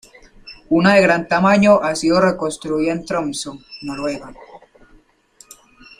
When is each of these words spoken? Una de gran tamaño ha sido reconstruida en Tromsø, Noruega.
Una 0.69 0.95
de 0.95 1.01
gran 1.03 1.27
tamaño 1.27 1.79
ha 1.83 1.93
sido 1.95 2.19
reconstruida 2.19 2.91
en 2.91 3.05
Tromsø, 3.05 3.51
Noruega. 3.83 4.33